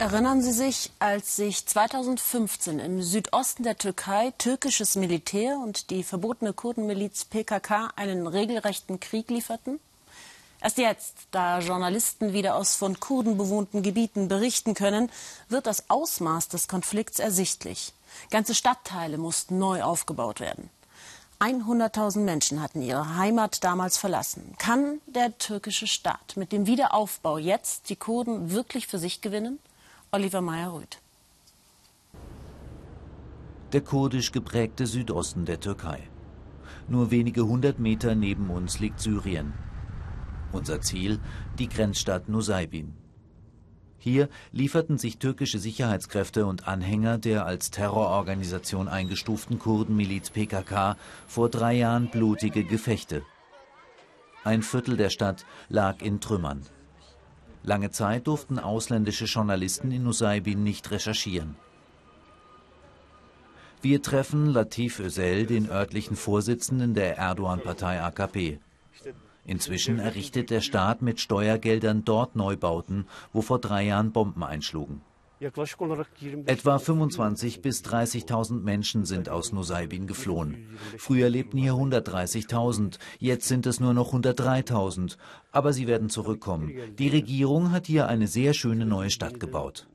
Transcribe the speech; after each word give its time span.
Erinnern 0.00 0.42
Sie 0.42 0.52
sich, 0.52 0.92
als 1.00 1.34
sich 1.34 1.66
2015 1.66 2.78
im 2.78 3.02
Südosten 3.02 3.64
der 3.64 3.76
Türkei 3.76 4.32
türkisches 4.38 4.94
Militär 4.94 5.58
und 5.58 5.90
die 5.90 6.04
verbotene 6.04 6.52
Kurdenmiliz 6.52 7.24
PKK 7.24 7.90
einen 7.96 8.28
regelrechten 8.28 9.00
Krieg 9.00 9.28
lieferten? 9.28 9.80
Erst 10.60 10.78
jetzt, 10.78 11.14
da 11.32 11.58
Journalisten 11.58 12.32
wieder 12.32 12.54
aus 12.54 12.76
von 12.76 13.00
Kurden 13.00 13.36
bewohnten 13.36 13.82
Gebieten 13.82 14.28
berichten 14.28 14.74
können, 14.74 15.10
wird 15.48 15.66
das 15.66 15.90
Ausmaß 15.90 16.46
des 16.46 16.68
Konflikts 16.68 17.18
ersichtlich. 17.18 17.92
Ganze 18.30 18.54
Stadtteile 18.54 19.18
mussten 19.18 19.58
neu 19.58 19.82
aufgebaut 19.82 20.38
werden. 20.38 20.70
100.000 21.40 22.20
Menschen 22.20 22.62
hatten 22.62 22.82
ihre 22.82 23.16
Heimat 23.16 23.64
damals 23.64 23.98
verlassen. 23.98 24.54
Kann 24.58 25.00
der 25.06 25.38
türkische 25.38 25.88
Staat 25.88 26.36
mit 26.36 26.52
dem 26.52 26.66
Wiederaufbau 26.66 27.38
jetzt 27.38 27.90
die 27.90 27.96
Kurden 27.96 28.52
wirklich 28.52 28.86
für 28.86 29.00
sich 29.00 29.20
gewinnen? 29.20 29.58
Oliver 30.10 30.40
Meyer-Rüth. 30.40 31.02
Der 33.74 33.82
kurdisch 33.82 34.32
geprägte 34.32 34.86
Südosten 34.86 35.44
der 35.44 35.60
Türkei. 35.60 36.08
Nur 36.88 37.10
wenige 37.10 37.46
hundert 37.46 37.78
Meter 37.78 38.14
neben 38.14 38.48
uns 38.48 38.80
liegt 38.80 39.00
Syrien. 39.00 39.52
Unser 40.50 40.80
Ziel 40.80 41.20
die 41.58 41.68
Grenzstadt 41.68 42.26
Nusaybin. 42.26 42.94
Hier 43.98 44.30
lieferten 44.50 44.96
sich 44.96 45.18
türkische 45.18 45.58
Sicherheitskräfte 45.58 46.46
und 46.46 46.66
Anhänger 46.66 47.18
der 47.18 47.44
als 47.44 47.70
Terrororganisation 47.70 48.88
eingestuften 48.88 49.58
Kurdenmiliz 49.58 50.30
PKK 50.30 50.96
vor 51.26 51.50
drei 51.50 51.74
Jahren 51.74 52.08
blutige 52.08 52.64
Gefechte. 52.64 53.24
Ein 54.42 54.62
Viertel 54.62 54.96
der 54.96 55.10
Stadt 55.10 55.44
lag 55.68 56.00
in 56.00 56.18
Trümmern. 56.18 56.62
Lange 57.68 57.90
Zeit 57.90 58.26
durften 58.26 58.58
ausländische 58.58 59.26
Journalisten 59.26 59.90
in 59.90 60.02
Nusaybin 60.02 60.64
nicht 60.64 60.90
recherchieren. 60.90 61.54
Wir 63.82 64.00
treffen 64.00 64.46
Latif 64.46 65.00
Özel, 65.00 65.44
den 65.44 65.68
örtlichen 65.68 66.16
Vorsitzenden 66.16 66.94
der 66.94 67.18
Erdogan-Partei 67.18 68.00
AKP. 68.00 68.58
Inzwischen 69.44 69.98
errichtet 69.98 70.48
der 70.48 70.62
Staat 70.62 71.02
mit 71.02 71.20
Steuergeldern 71.20 72.06
dort 72.06 72.36
Neubauten, 72.36 73.06
wo 73.34 73.42
vor 73.42 73.58
drei 73.58 73.82
Jahren 73.82 74.12
Bomben 74.12 74.44
einschlugen. 74.44 75.02
Etwa 75.40 76.78
25 76.78 77.62
bis 77.62 77.84
30.000 77.84 78.60
Menschen 78.60 79.04
sind 79.04 79.28
aus 79.28 79.52
Nusaybin 79.52 80.08
geflohen. 80.08 80.76
Früher 80.96 81.28
lebten 81.28 81.58
hier 81.58 81.74
130.000, 81.74 82.98
jetzt 83.18 83.46
sind 83.46 83.66
es 83.66 83.78
nur 83.78 83.94
noch 83.94 84.12
103.000. 84.12 85.16
Aber 85.52 85.72
sie 85.72 85.86
werden 85.86 86.10
zurückkommen. 86.10 86.72
Die 86.98 87.08
Regierung 87.08 87.70
hat 87.70 87.86
hier 87.86 88.08
eine 88.08 88.26
sehr 88.26 88.52
schöne 88.52 88.84
neue 88.84 89.10
Stadt 89.10 89.38
gebaut. 89.38 89.86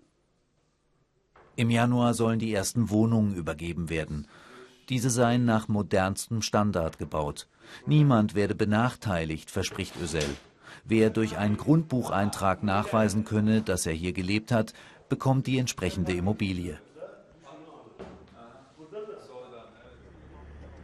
Im 1.56 1.70
Januar 1.70 2.14
sollen 2.14 2.40
die 2.40 2.54
ersten 2.54 2.90
Wohnungen 2.90 3.36
übergeben 3.36 3.90
werden. 3.90 4.28
Diese 4.90 5.10
seien 5.10 5.46
nach 5.46 5.68
modernstem 5.68 6.42
Standard 6.42 6.98
gebaut. 6.98 7.48
Niemand 7.86 8.34
werde 8.34 8.56
benachteiligt, 8.56 9.52
verspricht 9.52 9.94
Ösel. 10.02 10.26
Wer 10.86 11.10
durch 11.10 11.38
einen 11.38 11.58
Grundbucheintrag 11.58 12.64
nachweisen 12.64 13.24
könne, 13.24 13.62
dass 13.62 13.86
er 13.86 13.94
hier 13.94 14.14
gelebt 14.14 14.52
hat, 14.52 14.74
bekommt 15.10 15.48
die 15.48 15.58
entsprechende 15.58 16.14
Immobilie. 16.14 16.80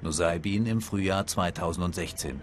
Nusaybin 0.02 0.66
im 0.66 0.81
Frühjahr 0.81 1.28
2016. 1.28 2.42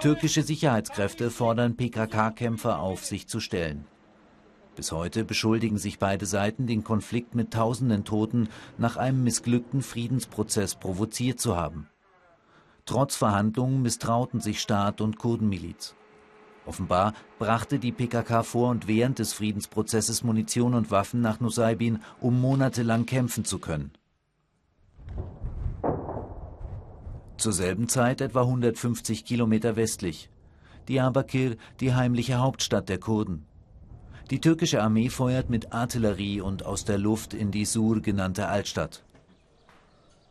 Türkische 0.00 0.42
Sicherheitskräfte 0.42 1.30
fordern 1.30 1.76
PKK-Kämpfer 1.76 2.80
auf, 2.80 3.04
sich 3.04 3.28
zu 3.28 3.38
stellen. 3.38 3.86
Bis 4.74 4.90
heute 4.90 5.24
beschuldigen 5.24 5.78
sich 5.78 5.98
beide 5.98 6.26
Seiten, 6.26 6.66
den 6.66 6.82
Konflikt 6.82 7.34
mit 7.34 7.52
tausenden 7.52 8.04
Toten 8.04 8.48
nach 8.78 8.96
einem 8.96 9.22
missglückten 9.22 9.82
Friedensprozess 9.82 10.74
provoziert 10.74 11.38
zu 11.38 11.56
haben. 11.56 11.88
Trotz 12.86 13.14
Verhandlungen 13.14 13.82
misstrauten 13.82 14.40
sich 14.40 14.60
Staat 14.60 15.00
und 15.00 15.18
Kurdenmiliz. 15.18 15.94
Offenbar 16.64 17.14
brachte 17.38 17.78
die 17.78 17.92
PKK 17.92 18.42
vor 18.42 18.70
und 18.70 18.86
während 18.86 19.18
des 19.18 19.32
Friedensprozesses 19.32 20.22
Munition 20.22 20.74
und 20.74 20.90
Waffen 20.90 21.20
nach 21.20 21.40
Nusaybin, 21.40 22.00
um 22.20 22.40
monatelang 22.40 23.06
kämpfen 23.06 23.44
zu 23.44 23.58
können. 23.58 23.92
Zur 27.36 27.52
selben 27.52 27.88
Zeit 27.88 28.20
etwa 28.20 28.42
150 28.42 29.24
Kilometer 29.24 29.74
westlich. 29.74 30.30
Diyarbakir, 30.88 31.56
die 31.80 31.94
heimliche 31.94 32.38
Hauptstadt 32.38 32.88
der 32.88 32.98
Kurden. 32.98 33.46
Die 34.30 34.40
türkische 34.40 34.82
Armee 34.82 35.08
feuert 35.08 35.50
mit 35.50 35.72
Artillerie 35.72 36.40
und 36.40 36.64
aus 36.64 36.84
der 36.84 36.98
Luft 36.98 37.34
in 37.34 37.50
die 37.50 37.64
Sur 37.64 38.00
genannte 38.00 38.46
Altstadt. 38.46 39.04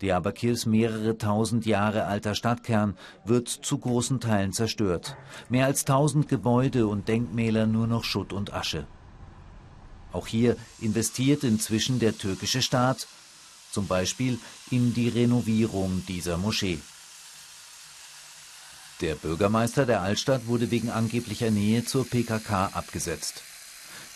Diabakirs 0.02 0.66
mehrere 0.66 1.18
tausend 1.18 1.66
Jahre 1.66 2.06
alter 2.06 2.36
Stadtkern 2.36 2.98
wird 3.24 3.48
zu 3.48 3.78
großen 3.78 4.20
Teilen 4.20 4.54
zerstört. 4.54 5.16
Mehr 5.50 5.66
als 5.68 5.86
tausend 5.86 6.28
Gebäude 6.28 6.88
und 6.88 7.08
Denkmäler 7.08 7.68
nur 7.68 7.88
noch 7.88 8.04
Schutt 8.04 8.34
und 8.34 8.54
Asche. 8.54 8.88
Auch 10.12 10.28
hier 10.28 10.58
investiert 10.80 11.44
inzwischen 11.44 12.00
der 12.00 12.18
türkische 12.18 12.62
Staat, 12.62 13.08
zum 13.72 13.88
Beispiel 13.88 14.40
in 14.70 14.94
die 14.94 15.08
Renovierung 15.08 16.04
dieser 16.08 16.38
Moschee. 16.38 16.80
Der 19.00 19.16
Bürgermeister 19.16 19.86
der 19.86 20.02
Altstadt 20.02 20.48
wurde 20.48 20.70
wegen 20.70 20.90
angeblicher 20.90 21.50
Nähe 21.50 21.86
zur 21.86 22.06
PKK 22.06 22.68
abgesetzt. 22.74 23.44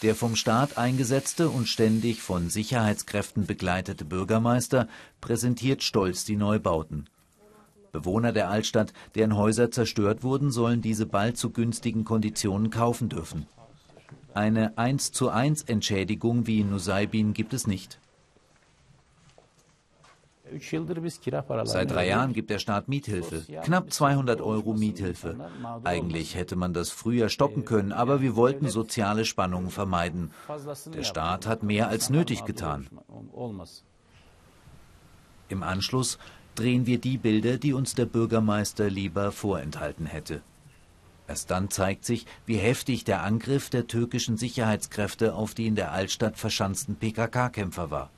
Der 0.02 0.14
vom 0.14 0.36
Staat 0.36 0.78
eingesetzte 0.78 1.50
und 1.50 1.68
ständig 1.68 2.22
von 2.22 2.50
Sicherheitskräften 2.50 3.46
begleitete 3.46 4.06
Bürgermeister 4.06 4.88
präsentiert 5.22 5.84
stolz 5.84 6.26
die 6.26 6.36
Neubauten. 6.36 7.08
Bewohner 7.92 8.34
der 8.34 8.50
Altstadt, 8.50 8.92
deren 9.16 9.38
Häuser 9.38 9.72
zerstört 9.72 10.22
wurden, 10.22 10.52
sollen 10.52 10.82
diese 10.82 11.06
bald 11.06 11.38
zu 11.38 11.50
günstigen 11.52 12.04
Konditionen 12.04 12.70
kaufen 12.70 13.08
dürfen. 13.08 13.48
Eine 14.34 14.78
1 14.78 15.14
zu 15.14 15.30
1 15.30 15.64
Entschädigung 15.64 16.46
wie 16.46 16.60
in 16.60 16.72
Nusaybin 16.72 17.34
gibt 17.34 17.54
es 17.54 17.68
nicht. 17.68 18.00
Seit 21.64 21.92
drei 21.92 22.08
Jahren 22.08 22.34
gibt 22.34 22.50
der 22.50 22.60
Staat 22.60 22.88
Miethilfe. 22.88 23.44
Knapp 23.64 23.92
200 23.92 24.42
Euro 24.42 24.74
Miethilfe. 24.74 25.36
Eigentlich 25.84 26.36
hätte 26.36 26.56
man 26.56 26.74
das 26.74 26.92
früher 26.92 27.30
stoppen 27.30 27.66
können, 27.66 27.92
aber 27.92 28.22
wir 28.22 28.36
wollten 28.36 28.70
soziale 28.70 29.26
Spannungen 29.26 29.70
vermeiden. 29.70 30.32
Der 30.94 31.04
Staat 31.04 31.48
hat 31.48 31.64
mehr 31.64 31.88
als 31.88 32.10
nötig 32.10 32.46
getan. 32.46 32.88
Im 35.50 35.64
Anschluss 35.64 36.18
drehen 36.56 36.86
wir 36.86 37.00
die 37.00 37.18
Bilder, 37.18 37.58
die 37.58 37.74
uns 37.74 37.96
der 37.96 38.06
Bürgermeister 38.06 38.90
lieber 38.90 39.32
vorenthalten 39.32 40.06
hätte. 40.06 40.42
Erst 41.28 41.50
dann 41.50 41.70
zeigt 41.70 42.06
sich, 42.06 42.26
wie 42.46 42.58
heftig 42.58 43.04
der 43.04 43.24
Angriff 43.24 43.70
der 43.70 43.88
türkischen 43.88 44.38
Sicherheitskräfte 44.38 45.34
auf 45.34 45.56
die 45.56 45.66
in 45.66 45.76
der 45.76 45.92
Altstadt 45.92 46.38
verschanzten 46.38 46.96
PKK-Kämpfer 46.96 47.90
war. 47.90 48.12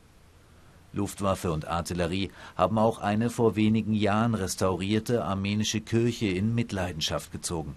Luftwaffe 0.97 1.52
und 1.52 1.68
Artillerie 1.68 2.31
haben 2.58 2.78
auch 2.78 3.00
eine 3.00 3.30
vor 3.30 3.56
wenigen 3.56 3.94
Jahren 3.94 4.35
restaurierte 4.35 5.24
armenische 5.24 5.80
Kirche 5.80 6.28
in 6.28 6.53
Mitleidenschaft 6.53 7.31
gezogen. 7.31 7.75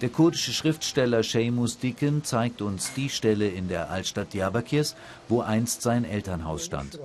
Der 0.00 0.08
kurdische 0.08 0.52
Schriftsteller 0.52 1.22
Seamus 1.24 1.78
Dicken 1.78 2.22
zeigt 2.22 2.62
uns 2.62 2.94
die 2.94 3.08
Stelle 3.08 3.48
in 3.48 3.68
der 3.68 3.90
Altstadt 3.90 4.32
Diyarbakirs, 4.32 4.94
wo 5.28 5.40
einst 5.40 5.82
sein 5.82 6.04
Elternhaus 6.04 6.64
stand. 6.64 7.00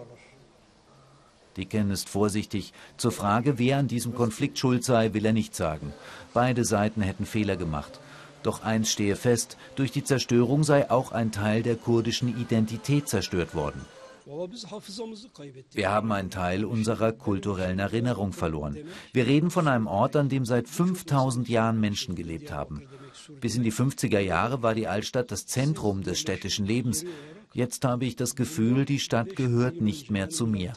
Dicken 1.57 1.91
ist 1.91 2.09
vorsichtig. 2.09 2.73
Zur 2.97 3.11
Frage, 3.11 3.57
wer 3.57 3.77
an 3.77 3.87
diesem 3.87 4.13
Konflikt 4.15 4.59
schuld 4.59 4.83
sei, 4.83 5.13
will 5.13 5.25
er 5.25 5.33
nicht 5.33 5.55
sagen. 5.55 5.93
Beide 6.33 6.65
Seiten 6.65 7.01
hätten 7.01 7.25
Fehler 7.25 7.55
gemacht. 7.55 7.99
Doch 8.43 8.63
eins 8.63 8.91
stehe 8.91 9.15
fest, 9.15 9.57
durch 9.75 9.91
die 9.91 10.03
Zerstörung 10.03 10.63
sei 10.63 10.91
auch 10.91 11.11
ein 11.11 11.31
Teil 11.31 11.63
der 11.63 11.75
kurdischen 11.75 12.37
Identität 12.37 13.07
zerstört 13.07 13.55
worden. 13.55 13.81
Wir 15.73 15.91
haben 15.91 16.11
einen 16.11 16.29
Teil 16.29 16.63
unserer 16.63 17.11
kulturellen 17.11 17.79
Erinnerung 17.79 18.31
verloren. 18.31 18.77
Wir 19.11 19.27
reden 19.27 19.51
von 19.51 19.67
einem 19.67 19.87
Ort, 19.87 20.15
an 20.15 20.29
dem 20.29 20.45
seit 20.45 20.69
5000 20.69 21.49
Jahren 21.49 21.79
Menschen 21.79 22.15
gelebt 22.15 22.51
haben. 22.51 22.83
Bis 23.41 23.55
in 23.55 23.63
die 23.63 23.71
50er 23.71 24.19
Jahre 24.19 24.63
war 24.63 24.75
die 24.75 24.87
Altstadt 24.87 25.31
das 25.31 25.45
Zentrum 25.45 26.03
des 26.03 26.19
städtischen 26.19 26.65
Lebens. 26.65 27.05
Jetzt 27.53 27.85
habe 27.85 28.05
ich 28.05 28.15
das 28.15 28.35
Gefühl, 28.35 28.85
die 28.85 28.99
Stadt 28.99 29.35
gehört 29.35 29.81
nicht 29.81 30.09
mehr 30.09 30.29
zu 30.29 30.47
mir. 30.47 30.73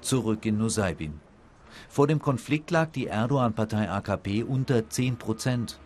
Zurück 0.00 0.46
in 0.46 0.58
Nusaybin. 0.58 1.20
Vor 1.88 2.06
dem 2.06 2.20
Konflikt 2.20 2.70
lag 2.70 2.90
die 2.90 3.06
Erdogan-Partei 3.06 3.90
AKP 3.90 4.44
unter 4.44 4.88
10 4.88 5.16
Prozent. 5.16 5.78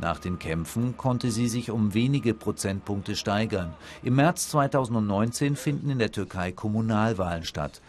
Nach 0.00 0.18
den 0.18 0.38
Kämpfen 0.38 0.96
konnte 0.96 1.30
sie 1.30 1.48
sich 1.48 1.70
um 1.70 1.92
wenige 1.92 2.32
Prozentpunkte 2.32 3.16
steigern. 3.16 3.74
Im 4.02 4.16
März 4.16 4.48
2019 4.48 5.56
finden 5.56 5.90
in 5.90 5.98
der 5.98 6.12
Türkei 6.12 6.52
Kommunalwahlen 6.52 7.44
statt. 7.44 7.82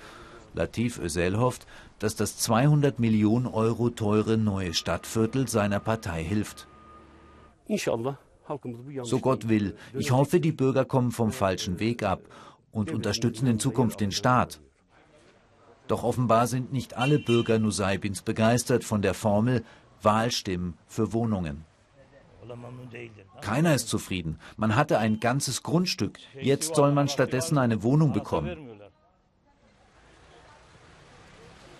Latif 0.53 0.99
Özel 0.99 1.39
hofft, 1.39 1.65
dass 1.99 2.15
das 2.15 2.37
200 2.37 2.99
Millionen 2.99 3.47
Euro 3.47 3.89
teure 3.89 4.37
neue 4.37 4.73
Stadtviertel 4.73 5.47
seiner 5.47 5.79
Partei 5.79 6.23
hilft. 6.23 6.67
So 9.03 9.19
Gott 9.19 9.47
will. 9.47 9.75
Ich 9.93 10.11
hoffe, 10.11 10.41
die 10.41 10.51
Bürger 10.51 10.83
kommen 10.83 11.11
vom 11.11 11.31
falschen 11.31 11.79
Weg 11.79 12.03
ab 12.03 12.21
und 12.71 12.91
unterstützen 12.91 13.47
in 13.47 13.59
Zukunft 13.59 14.01
den 14.01 14.11
Staat. 14.11 14.59
Doch 15.87 16.03
offenbar 16.03 16.47
sind 16.47 16.71
nicht 16.71 16.97
alle 16.97 17.19
Bürger 17.19 17.59
Nusaybins 17.59 18.21
begeistert 18.21 18.83
von 18.83 19.01
der 19.01 19.13
Formel 19.13 19.63
Wahlstimmen 20.01 20.77
für 20.87 21.13
Wohnungen. 21.13 21.65
Keiner 23.41 23.75
ist 23.75 23.87
zufrieden. 23.87 24.39
Man 24.57 24.75
hatte 24.75 24.97
ein 24.97 25.19
ganzes 25.19 25.63
Grundstück. 25.63 26.19
Jetzt 26.39 26.75
soll 26.75 26.91
man 26.91 27.07
stattdessen 27.07 27.57
eine 27.57 27.83
Wohnung 27.83 28.13
bekommen. 28.13 28.57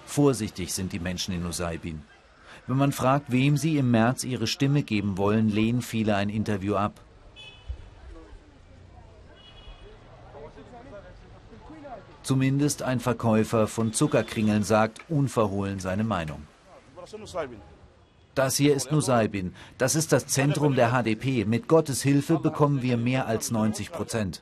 Vorsichtig 0.05 0.73
sind 0.73 0.91
die 0.93 0.99
Menschen 0.99 1.33
in 1.33 1.43
Nusaybin. 1.43 2.03
Wenn 2.67 2.77
man 2.77 2.91
fragt, 2.91 3.31
wem 3.31 3.57
sie 3.57 3.77
im 3.77 3.91
März 3.91 4.23
ihre 4.23 4.47
Stimme 4.47 4.83
geben 4.83 5.17
wollen, 5.17 5.49
lehnen 5.49 5.81
viele 5.81 6.15
ein 6.15 6.29
Interview 6.29 6.75
ab. 6.75 6.99
Zumindest 12.23 12.83
ein 12.83 12.99
Verkäufer 12.99 13.67
von 13.67 13.93
Zuckerkringeln 13.93 14.63
sagt 14.63 14.99
unverhohlen 15.09 15.79
seine 15.79 16.03
Meinung. 16.03 16.45
Das 18.35 18.55
hier 18.55 18.75
ist 18.75 18.91
Nusaybin. 18.91 19.53
Das 19.77 19.95
ist 19.95 20.11
das 20.11 20.27
Zentrum 20.27 20.75
der 20.75 20.91
HDP. 20.91 21.45
Mit 21.45 21.67
Gottes 21.67 22.01
Hilfe 22.01 22.39
bekommen 22.39 22.81
wir 22.81 22.95
mehr 22.95 23.27
als 23.27 23.51
90 23.51 23.91
Prozent. 23.91 24.41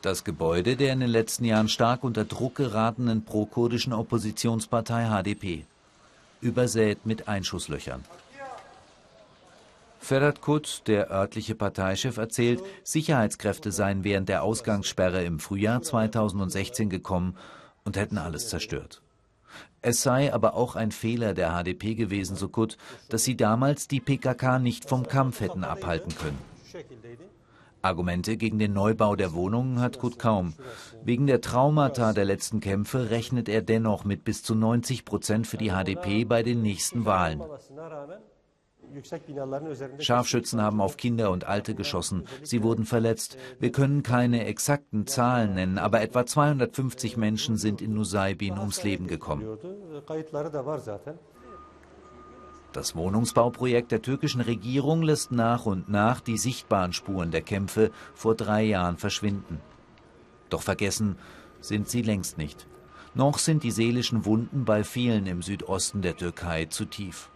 Das 0.00 0.22
Gebäude 0.22 0.76
der 0.76 0.92
in 0.92 1.00
den 1.00 1.10
letzten 1.10 1.44
Jahren 1.44 1.68
stark 1.68 2.04
unter 2.04 2.24
Druck 2.24 2.56
geratenen 2.56 3.24
pro-kurdischen 3.24 3.92
Oppositionspartei 3.92 5.08
HDP. 5.08 5.64
Übersät 6.40 7.06
mit 7.06 7.26
Einschusslöchern. 7.26 8.04
Ferhat 10.04 10.42
Kut, 10.42 10.82
der 10.86 11.10
örtliche 11.10 11.54
Parteichef, 11.54 12.18
erzählt, 12.18 12.62
Sicherheitskräfte 12.82 13.72
seien 13.72 14.04
während 14.04 14.28
der 14.28 14.42
Ausgangssperre 14.42 15.24
im 15.24 15.38
Frühjahr 15.38 15.80
2016 15.80 16.90
gekommen 16.90 17.38
und 17.84 17.96
hätten 17.96 18.18
alles 18.18 18.50
zerstört. 18.50 19.00
Es 19.80 20.02
sei 20.02 20.30
aber 20.30 20.56
auch 20.56 20.76
ein 20.76 20.92
Fehler 20.92 21.32
der 21.32 21.52
HDP 21.52 21.94
gewesen, 21.94 22.36
so 22.36 22.48
Kut, 22.48 22.76
dass 23.08 23.24
sie 23.24 23.34
damals 23.34 23.88
die 23.88 24.00
PKK 24.00 24.58
nicht 24.58 24.86
vom 24.86 25.06
Kampf 25.06 25.40
hätten 25.40 25.64
abhalten 25.64 26.14
können. 26.14 26.38
Argumente 27.80 28.36
gegen 28.36 28.58
den 28.58 28.74
Neubau 28.74 29.16
der 29.16 29.32
Wohnungen 29.32 29.80
hat 29.80 29.98
Kut 29.98 30.18
kaum. 30.18 30.52
Wegen 31.02 31.26
der 31.26 31.40
Traumata 31.40 32.12
der 32.12 32.26
letzten 32.26 32.60
Kämpfe 32.60 33.08
rechnet 33.08 33.48
er 33.48 33.62
dennoch 33.62 34.04
mit 34.04 34.22
bis 34.22 34.42
zu 34.42 34.54
90 34.54 35.06
Prozent 35.06 35.46
für 35.46 35.56
die 35.56 35.70
HDP 35.70 36.26
bei 36.26 36.42
den 36.42 36.60
nächsten 36.60 37.06
Wahlen. 37.06 37.42
Scharfschützen 39.98 40.60
haben 40.60 40.80
auf 40.80 40.96
Kinder 40.96 41.30
und 41.30 41.44
Alte 41.44 41.74
geschossen. 41.74 42.24
Sie 42.42 42.62
wurden 42.62 42.84
verletzt. 42.84 43.36
Wir 43.58 43.72
können 43.72 44.02
keine 44.02 44.46
exakten 44.46 45.06
Zahlen 45.06 45.54
nennen, 45.54 45.78
aber 45.78 46.00
etwa 46.00 46.26
250 46.26 47.16
Menschen 47.16 47.56
sind 47.56 47.82
in 47.82 47.94
Nusaybin 47.94 48.58
ums 48.58 48.82
Leben 48.82 49.06
gekommen. 49.06 49.58
Das 52.72 52.96
Wohnungsbauprojekt 52.96 53.92
der 53.92 54.02
türkischen 54.02 54.40
Regierung 54.40 55.02
lässt 55.02 55.30
nach 55.30 55.64
und 55.64 55.88
nach 55.88 56.20
die 56.20 56.36
sichtbaren 56.36 56.92
Spuren 56.92 57.30
der 57.30 57.42
Kämpfe 57.42 57.92
vor 58.14 58.34
drei 58.34 58.64
Jahren 58.64 58.96
verschwinden. 58.96 59.60
Doch 60.50 60.62
vergessen 60.62 61.16
sind 61.60 61.88
sie 61.88 62.02
längst 62.02 62.36
nicht. 62.36 62.66
Noch 63.14 63.38
sind 63.38 63.62
die 63.62 63.70
seelischen 63.70 64.24
Wunden 64.24 64.64
bei 64.64 64.82
vielen 64.82 65.26
im 65.26 65.40
Südosten 65.40 66.02
der 66.02 66.16
Türkei 66.16 66.64
zu 66.64 66.84
tief. 66.84 67.30